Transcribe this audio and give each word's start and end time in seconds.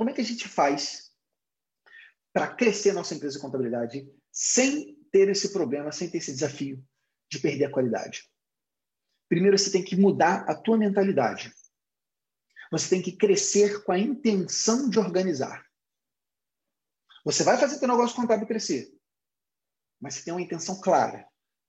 Como 0.00 0.08
é 0.08 0.14
que 0.14 0.22
a 0.22 0.24
gente 0.24 0.48
faz 0.48 1.12
para 2.32 2.54
crescer 2.54 2.94
nossa 2.94 3.14
empresa 3.14 3.36
de 3.36 3.42
contabilidade 3.42 4.10
sem 4.32 4.96
ter 5.12 5.28
esse 5.28 5.52
problema, 5.52 5.92
sem 5.92 6.08
ter 6.08 6.16
esse 6.16 6.32
desafio 6.32 6.82
de 7.30 7.38
perder 7.38 7.66
a 7.66 7.70
qualidade? 7.70 8.26
Primeiro, 9.28 9.58
você 9.58 9.70
tem 9.70 9.84
que 9.84 9.94
mudar 9.96 10.48
a 10.48 10.54
tua 10.54 10.78
mentalidade. 10.78 11.52
Você 12.72 12.88
tem 12.88 13.02
que 13.02 13.14
crescer 13.14 13.84
com 13.84 13.92
a 13.92 13.98
intenção 13.98 14.88
de 14.88 14.98
organizar. 14.98 15.66
Você 17.22 17.44
vai 17.44 17.58
fazer 17.58 17.78
teu 17.78 17.86
negócio 17.86 18.16
contábil 18.16 18.46
crescer, 18.46 18.90
mas 20.00 20.14
você 20.14 20.24
tem 20.24 20.32
uma 20.32 20.40
intenção 20.40 20.80
clara, 20.80 21.28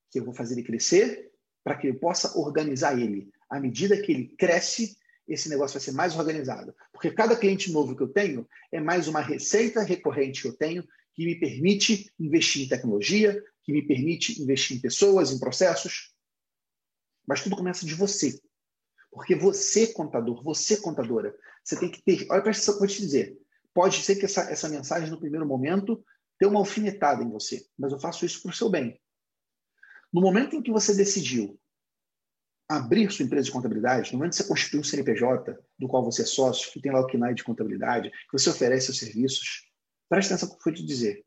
que 0.09 0.21
eu 0.21 0.23
vou 0.23 0.33
fazer 0.33 0.53
ele 0.53 0.63
crescer 0.63 1.33
para 1.65 1.77
que 1.77 1.87
eu 1.87 1.99
possa 1.99 2.39
organizar 2.39 2.97
ele. 2.97 3.29
À 3.49 3.59
medida 3.59 4.01
que 4.01 4.09
ele 4.09 4.35
cresce, 4.37 4.97
esse 5.33 5.49
negócio 5.49 5.79
vai 5.79 5.83
ser 5.83 5.93
mais 5.93 6.15
organizado. 6.15 6.75
Porque 6.91 7.11
cada 7.11 7.35
cliente 7.35 7.71
novo 7.71 7.95
que 7.95 8.03
eu 8.03 8.09
tenho 8.09 8.47
é 8.71 8.79
mais 8.79 9.07
uma 9.07 9.21
receita 9.21 9.81
recorrente 9.81 10.41
que 10.41 10.47
eu 10.47 10.57
tenho 10.57 10.83
que 11.13 11.25
me 11.25 11.39
permite 11.39 12.11
investir 12.19 12.63
em 12.63 12.67
tecnologia, 12.67 13.41
que 13.63 13.71
me 13.71 13.85
permite 13.85 14.41
investir 14.41 14.77
em 14.77 14.81
pessoas, 14.81 15.31
em 15.31 15.39
processos. 15.39 16.13
Mas 17.27 17.41
tudo 17.41 17.55
começa 17.55 17.85
de 17.85 17.93
você. 17.93 18.39
Porque 19.11 19.35
você, 19.35 19.87
contador, 19.87 20.43
você, 20.43 20.77
contadora, 20.77 21.35
você 21.63 21.77
tem 21.79 21.91
que 21.91 22.01
ter. 22.01 22.25
Olha, 22.29 22.41
presta 22.41 22.71
atenção, 22.71 22.79
vou 22.79 22.87
te 22.87 23.01
dizer. 23.01 23.37
Pode 23.73 24.01
ser 24.03 24.15
que 24.15 24.25
essa, 24.25 24.41
essa 24.49 24.69
mensagem, 24.69 25.09
no 25.09 25.19
primeiro 25.19 25.45
momento, 25.45 26.03
dê 26.39 26.45
uma 26.47 26.59
alfinetada 26.59 27.23
em 27.23 27.29
você, 27.29 27.65
mas 27.77 27.91
eu 27.91 27.99
faço 27.99 28.25
isso 28.25 28.41
para 28.41 28.51
o 28.51 28.55
seu 28.55 28.69
bem. 28.69 28.99
No 30.11 30.21
momento 30.21 30.55
em 30.55 30.61
que 30.61 30.71
você 30.71 30.93
decidiu 30.95 31.59
abrir 32.71 33.11
sua 33.11 33.25
empresa 33.25 33.45
de 33.45 33.51
contabilidade, 33.51 34.11
no 34.11 34.17
momento 34.17 34.31
que 34.31 34.37
você 34.37 34.47
constitui 34.47 34.79
um 34.79 34.83
CNPJ, 34.83 35.57
do 35.77 35.87
qual 35.89 36.05
você 36.05 36.21
é 36.21 36.25
sócio, 36.25 36.71
que 36.71 36.79
tem 36.79 36.91
lá 36.91 37.01
o 37.01 37.07
KNAI 37.07 37.33
de 37.33 37.43
contabilidade, 37.43 38.09
que 38.09 38.31
você 38.31 38.49
oferece 38.49 38.85
seus 38.85 38.99
serviços, 38.99 39.69
preste 40.09 40.31
atenção 40.31 40.47
no 40.47 40.55
que 40.55 40.61
eu 40.61 40.73
vou 40.73 40.73
te 40.73 40.85
dizer. 40.85 41.25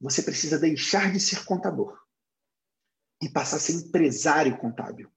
Você 0.00 0.22
precisa 0.22 0.58
deixar 0.58 1.12
de 1.12 1.18
ser 1.18 1.44
contador 1.44 1.98
e 3.20 3.28
passar 3.28 3.56
a 3.56 3.60
ser 3.60 3.72
empresário 3.72 4.56
contábil. 4.58 5.10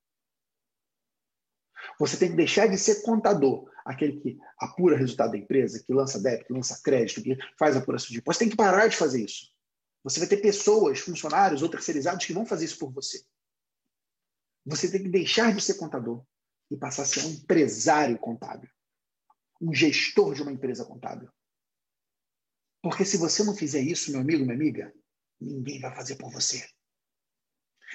Você 1.99 2.17
tem 2.17 2.30
que 2.30 2.36
deixar 2.36 2.67
de 2.67 2.77
ser 2.77 3.03
contador, 3.03 3.69
aquele 3.86 4.19
que 4.19 4.39
apura 4.58 4.97
resultado 4.97 5.31
da 5.31 5.38
empresa, 5.38 5.83
que 5.86 5.93
lança 5.93 6.19
débito, 6.19 6.47
que 6.47 6.53
lança 6.53 6.81
crédito, 6.83 7.21
que 7.21 7.38
faz 7.59 7.75
apuração 7.75 8.09
de 8.09 8.17
impostos. 8.17 8.38
Você 8.38 8.45
tem 8.45 8.49
que 8.49 8.58
parar 8.58 8.88
de 8.88 8.95
fazer 8.95 9.23
isso. 9.23 9.52
Você 10.03 10.19
vai 10.19 10.27
ter 10.30 10.38
pessoas, 10.38 10.99
funcionários 10.99 11.61
ou 11.61 11.69
terceirizados 11.69 12.25
que 12.25 12.33
vão 12.33 12.45
fazer 12.45 12.65
isso 12.65 12.80
por 12.80 12.91
você. 12.91 13.21
Você 14.69 14.91
tem 14.91 15.01
que 15.01 15.09
deixar 15.09 15.53
de 15.53 15.61
ser 15.61 15.75
contador 15.75 16.23
e 16.69 16.77
passar 16.77 17.01
a 17.01 17.05
ser 17.05 17.25
um 17.25 17.31
empresário 17.31 18.19
contábil, 18.19 18.69
um 19.59 19.73
gestor 19.73 20.35
de 20.35 20.43
uma 20.43 20.51
empresa 20.51 20.85
contábil. 20.85 21.27
Porque 22.81 23.03
se 23.03 23.17
você 23.17 23.43
não 23.43 23.55
fizer 23.55 23.81
isso, 23.81 24.11
meu 24.11 24.21
amigo, 24.21 24.43
minha 24.43 24.55
amiga, 24.55 24.93
ninguém 25.41 25.79
vai 25.79 25.93
fazer 25.95 26.15
por 26.15 26.31
você. 26.31 26.63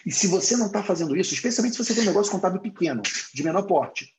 E 0.04 0.10
se 0.10 0.26
você 0.26 0.56
não 0.56 0.66
está 0.66 0.82
fazendo 0.82 1.16
isso, 1.16 1.32
especialmente 1.32 1.76
se 1.76 1.84
você 1.84 1.94
tem 1.94 2.02
um 2.02 2.06
negócio 2.06 2.32
contábil 2.32 2.60
pequeno, 2.60 3.02
de 3.32 3.44
menor 3.44 3.62
porte, 3.68 4.12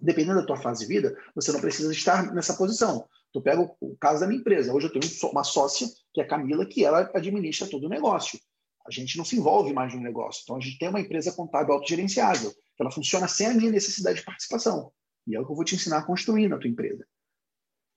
dependendo 0.00 0.40
da 0.40 0.46
tua 0.46 0.56
fase 0.56 0.80
de 0.80 0.92
vida, 0.92 1.16
você 1.36 1.52
não 1.52 1.60
precisa 1.60 1.92
estar 1.92 2.34
nessa 2.34 2.54
posição. 2.54 3.08
Tu 3.32 3.40
pega 3.40 3.62
o, 3.80 3.96
caso 3.96 4.20
da 4.20 4.26
minha 4.26 4.40
empresa. 4.40 4.74
Hoje 4.74 4.88
eu 4.88 4.92
tenho 4.92 5.30
uma 5.30 5.44
sócia, 5.44 5.88
que 6.12 6.20
é 6.20 6.24
a 6.24 6.28
Camila, 6.28 6.66
que 6.66 6.84
ela 6.84 7.08
administra 7.14 7.70
todo 7.70 7.86
o 7.86 7.88
negócio. 7.88 8.40
A 8.86 8.90
gente 8.90 9.16
não 9.16 9.24
se 9.24 9.36
envolve 9.36 9.72
mais 9.72 9.94
no 9.94 10.00
negócio. 10.00 10.42
Então 10.42 10.56
a 10.56 10.60
gente 10.60 10.78
tem 10.78 10.88
uma 10.88 11.00
empresa 11.00 11.32
contábil 11.32 11.74
autogerenciável. 11.74 12.52
Ela 12.78 12.90
funciona 12.90 13.28
sem 13.28 13.46
a 13.46 13.54
minha 13.54 13.70
necessidade 13.70 14.18
de 14.18 14.24
participação. 14.24 14.92
E 15.26 15.36
é 15.36 15.40
o 15.40 15.46
que 15.46 15.52
eu 15.52 15.56
vou 15.56 15.64
te 15.64 15.74
ensinar 15.74 15.98
a 15.98 16.06
construir 16.06 16.48
na 16.48 16.58
tua 16.58 16.68
empresa. 16.68 17.06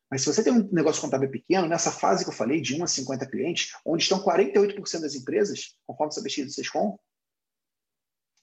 Mas 0.10 0.22
se 0.22 0.28
você 0.28 0.44
tem 0.44 0.54
um 0.54 0.70
negócio 0.72 1.02
contábil 1.02 1.30
pequeno, 1.30 1.68
nessa 1.68 1.92
fase 1.92 2.24
que 2.24 2.30
eu 2.30 2.34
falei, 2.34 2.62
de 2.62 2.80
1 2.80 2.84
a 2.84 2.88
50 2.88 3.26
clientes, 3.28 3.72
onde 3.86 4.04
estão 4.04 4.24
48% 4.24 5.02
das 5.02 5.16
empresas, 5.16 5.76
conforme 5.86 6.12
essa 6.12 6.22
pesquisa 6.22 6.48
do 6.48 6.54
Sescom, 6.54 6.98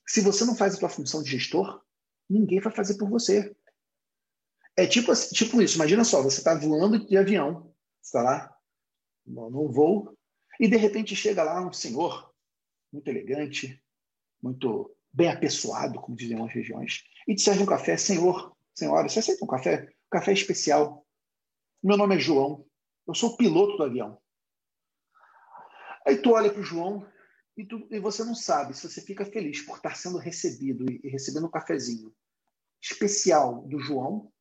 se 0.07 0.20
você 0.20 0.45
não 0.45 0.57
faz 0.57 0.75
a 0.75 0.79
tua 0.79 0.89
função 0.89 1.23
de 1.23 1.31
gestor, 1.31 1.81
ninguém 2.29 2.61
vai 2.61 2.73
fazer 2.73 2.98
por 2.98 3.08
você. 3.08 3.55
É 4.77 4.86
tipo, 4.86 5.13
tipo 5.33 5.63
isso, 5.63 5.77
imagina 5.77 6.02
só, 6.02 6.23
você 6.23 6.39
está 6.39 6.55
voando 6.55 7.07
de 7.07 7.17
avião, 7.17 7.73
está 8.02 8.23
lá 8.23 8.57
no 9.25 9.70
voo, 9.70 10.17
e 10.58 10.67
de 10.67 10.77
repente 10.77 11.14
chega 11.14 11.45
lá 11.45 11.64
um 11.64 11.73
senhor, 11.73 12.32
muito 12.92 13.08
elegante, 13.08 13.83
muito 14.42 14.95
bem 15.13 15.30
apessoado, 15.30 16.01
como 16.01 16.17
dizem 16.17 16.35
algumas 16.35 16.55
regiões, 16.55 17.05
e 17.27 17.35
te 17.35 17.42
serve 17.42 17.63
um 17.63 17.67
café. 17.67 17.97
Senhor, 17.97 18.57
senhora, 18.75 19.08
você 19.08 19.20
aceita 19.20 19.45
um 19.45 19.48
café? 19.48 19.89
Um 20.07 20.11
café 20.11 20.33
especial. 20.33 21.07
Meu 21.83 21.97
nome 21.97 22.17
é 22.17 22.19
João, 22.19 22.64
eu 23.07 23.14
sou 23.14 23.31
o 23.31 23.36
piloto 23.36 23.77
do 23.77 23.85
avião. 23.85 24.20
Aí 26.07 26.17
tu 26.17 26.33
olha 26.33 26.51
para 26.51 26.61
o 26.61 26.64
João 26.64 27.07
e, 27.57 27.64
tu, 27.64 27.86
e, 27.91 27.98
você 27.98 28.25
não 28.25 28.35
sabe 28.35 28.75
se 28.75 28.89
você 28.89 29.01
fica 29.01 29.25
feliz 29.25 29.63
por 29.63 29.77
estar 29.77 29.97
sendo 29.97 30.19
recebido 30.19 30.91
e, 30.91 31.01
e 31.05 31.08
recebendo 31.08 31.47
um 31.47 31.51
cafezinho 31.51 32.13
especial 32.81 33.63
do 33.69 33.79
João, 33.79 34.33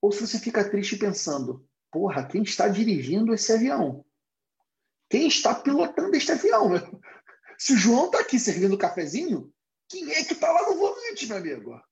ou 0.00 0.12
se 0.12 0.24
você 0.24 0.38
fica 0.38 0.68
triste 0.68 0.96
pensando, 0.96 1.66
porra, 1.90 2.26
quem 2.26 2.42
está 2.42 2.68
dirigindo 2.68 3.34
esse 3.34 3.52
avião? 3.52 4.04
Quem 5.10 5.26
está 5.26 5.54
pilotando 5.54 6.14
este 6.14 6.32
avião? 6.32 6.70
Se 7.58 7.72
o 7.72 7.76
João 7.76 8.06
está 8.06 8.20
aqui 8.20 8.38
servindo 8.38 8.74
o 8.74 8.78
cafezinho, 8.78 9.52
quem 9.88 10.10
é 10.12 10.22
que 10.22 10.34
está 10.34 10.50
lá 10.52 10.70
no 10.70 10.76
volante, 10.76 11.26
meu 11.26 11.36
amigo? 11.36 11.82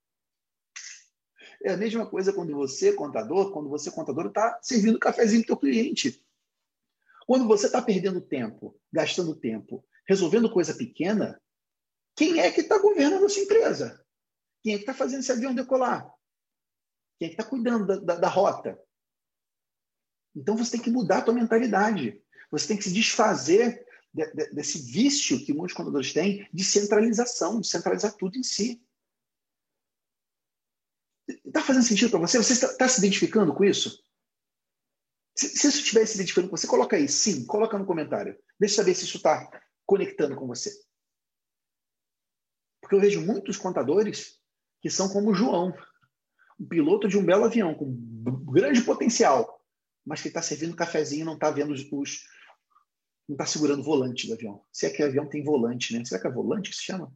É 1.64 1.72
a 1.72 1.76
mesma 1.76 2.08
coisa 2.08 2.32
quando 2.32 2.54
você, 2.54 2.92
contador, 2.92 3.52
quando 3.52 3.68
você, 3.68 3.90
contador, 3.90 4.26
está 4.26 4.58
servindo 4.62 4.98
cafezinho 4.98 5.44
para 5.44 5.54
o 5.54 5.58
cliente. 5.58 6.24
Quando 7.26 7.48
você 7.48 7.66
está 7.66 7.82
perdendo 7.82 8.20
tempo, 8.20 8.80
gastando 8.92 9.34
tempo, 9.34 9.84
resolvendo 10.06 10.52
coisa 10.52 10.72
pequena, 10.72 11.42
quem 12.14 12.38
é 12.38 12.52
que 12.52 12.60
está 12.60 12.78
governando 12.78 13.24
a 13.24 13.28
sua 13.28 13.42
empresa? 13.42 14.04
Quem 14.62 14.74
é 14.74 14.76
que 14.76 14.82
está 14.82 14.94
fazendo 14.94 15.20
esse 15.20 15.32
avião 15.32 15.54
decolar? 15.54 16.08
Quem 17.18 17.26
é 17.26 17.28
que 17.30 17.40
está 17.40 17.44
cuidando 17.44 17.86
da, 17.86 17.96
da, 17.96 18.14
da, 18.16 18.28
rota? 18.28 18.78
Então 20.34 20.56
você 20.56 20.72
tem 20.72 20.82
que 20.82 20.90
mudar 20.90 21.18
a 21.18 21.22
tua 21.22 21.34
mentalidade. 21.34 22.22
Você 22.50 22.68
tem 22.68 22.76
que 22.76 22.84
se 22.84 22.92
desfazer 22.92 23.85
de, 24.16 24.32
de, 24.32 24.54
desse 24.54 24.78
vício 24.78 25.44
que 25.44 25.52
muitos 25.52 25.76
contadores 25.76 26.12
têm 26.12 26.48
de 26.52 26.64
centralização, 26.64 27.60
de 27.60 27.68
centralizar 27.68 28.14
tudo 28.14 28.38
em 28.38 28.42
si. 28.42 28.82
Está 31.28 31.60
fazendo 31.60 31.84
sentido 31.84 32.10
para 32.10 32.20
você? 32.20 32.38
Você 32.38 32.54
está, 32.54 32.68
está 32.68 32.88
se 32.88 32.98
identificando 32.98 33.52
com 33.52 33.64
isso? 33.64 34.02
Se, 35.36 35.48
se 35.48 35.68
isso 35.68 35.78
estiver 35.78 36.06
se 36.06 36.14
identificando 36.14 36.48
com 36.48 36.56
você, 36.56 36.66
coloca 36.66 36.96
aí, 36.96 37.08
sim, 37.08 37.44
coloca 37.44 37.78
no 37.78 37.84
comentário. 37.84 38.38
Deixa 38.58 38.74
eu 38.74 38.76
saber 38.76 38.94
se 38.94 39.04
isso 39.04 39.18
está 39.18 39.50
conectando 39.84 40.34
com 40.34 40.46
você. 40.46 40.72
Porque 42.80 42.94
eu 42.94 43.00
vejo 43.00 43.20
muitos 43.20 43.58
contadores 43.58 44.40
que 44.80 44.88
são 44.88 45.08
como 45.08 45.30
o 45.30 45.34
João, 45.34 45.76
um 46.58 46.66
piloto 46.66 47.06
de 47.06 47.18
um 47.18 47.24
belo 47.24 47.44
avião 47.44 47.74
com 47.74 47.92
grande 48.50 48.80
potencial, 48.80 49.60
mas 50.06 50.22
que 50.22 50.28
está 50.28 50.40
servindo 50.40 50.76
cafezinho 50.76 51.22
e 51.22 51.24
não 51.24 51.34
está 51.34 51.50
vendo 51.50 51.72
os, 51.72 51.82
os 51.92 52.22
não 53.28 53.34
está 53.34 53.46
segurando 53.46 53.80
o 53.80 53.84
volante 53.84 54.26
do 54.26 54.34
avião. 54.34 54.64
Se 54.72 54.86
é 54.86 54.90
que 54.90 55.02
o 55.02 55.06
avião 55.06 55.28
tem 55.28 55.42
volante, 55.42 55.96
né? 55.96 56.04
Será 56.04 56.20
que 56.20 56.28
é 56.28 56.30
volante 56.30 56.70
que 56.70 56.76
se 56.76 56.84
chama? 56.84 57.12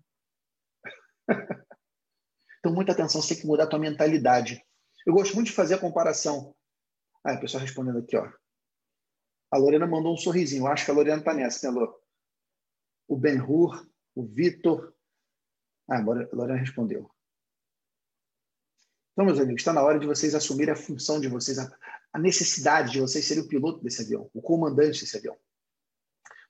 então, 2.58 2.74
muita 2.74 2.92
atenção, 2.92 3.22
você 3.22 3.34
tem 3.34 3.42
que 3.42 3.46
mudar 3.46 3.64
a 3.64 3.66
tua 3.68 3.78
mentalidade. 3.78 4.64
Eu 5.06 5.14
gosto 5.14 5.34
muito 5.34 5.46
de 5.46 5.52
fazer 5.52 5.74
a 5.74 5.78
comparação. 5.78 6.54
Ah, 7.24 7.34
o 7.34 7.40
pessoal 7.40 7.62
respondendo 7.62 7.98
aqui, 7.98 8.16
ó. 8.16 8.30
A 9.52 9.58
Lorena 9.58 9.86
mandou 9.86 10.12
um 10.12 10.16
sorrisinho. 10.16 10.62
Eu 10.62 10.66
acho 10.68 10.84
que 10.84 10.90
a 10.90 10.94
Lorena 10.94 11.18
está 11.18 11.32
nessa, 11.32 11.70
né, 11.70 11.78
Lô? 11.78 12.00
O 13.08 13.16
Ben-Hur, 13.16 13.88
o 14.14 14.24
Vitor. 14.24 14.94
Ah, 15.88 15.98
a 15.98 16.34
Lorena 16.34 16.58
respondeu. 16.58 17.10
Então, 19.12 19.24
meus 19.24 19.38
amigos, 19.38 19.60
está 19.60 19.72
na 19.72 19.82
hora 19.82 19.98
de 19.98 20.06
vocês 20.06 20.34
assumirem 20.34 20.72
a 20.72 20.76
função 20.76 21.20
de 21.20 21.28
vocês, 21.28 21.58
a 21.58 22.18
necessidade 22.18 22.92
de 22.92 23.00
vocês 23.00 23.24
serem 23.24 23.42
o 23.42 23.48
piloto 23.48 23.82
desse 23.82 24.02
avião, 24.02 24.30
o 24.32 24.40
comandante 24.40 25.00
desse 25.00 25.16
avião. 25.16 25.36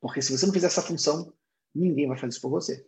Porque 0.00 0.22
se 0.22 0.36
você 0.36 0.46
não 0.46 0.52
fizer 0.52 0.66
essa 0.66 0.82
função, 0.82 1.32
ninguém 1.74 2.08
vai 2.08 2.16
fazer 2.16 2.30
isso 2.30 2.40
por 2.40 2.50
você. 2.50 2.86